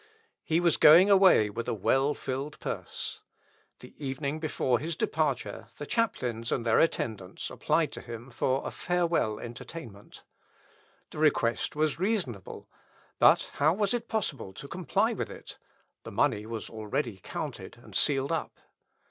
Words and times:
He 0.41 0.59
was 0.59 0.77
going 0.77 1.11
away 1.11 1.51
with 1.51 1.67
a 1.67 1.75
well 1.75 2.15
filled 2.15 2.59
purse. 2.59 3.21
The 3.81 3.93
evening 4.03 4.39
before 4.39 4.79
his 4.79 4.95
departure 4.95 5.67
the 5.77 5.85
chaplains 5.85 6.51
and 6.51 6.65
their 6.65 6.79
attendants 6.79 7.51
applied 7.51 7.91
to 7.91 8.01
him 8.01 8.31
for 8.31 8.65
a 8.65 8.71
farewell 8.71 9.37
entertainment. 9.39 10.23
The 11.11 11.19
request 11.19 11.75
was 11.75 11.99
reasonable; 11.99 12.67
but 13.19 13.51
how 13.57 13.75
was 13.75 13.93
it 13.93 14.07
possible 14.07 14.53
to 14.53 14.67
comply 14.67 15.13
with 15.13 15.29
it? 15.29 15.59
the 16.01 16.11
money 16.11 16.47
was 16.47 16.67
already 16.67 17.19
counted 17.21 17.77
and 17.77 17.95
sealed 17.95 18.31
up. 18.31 18.57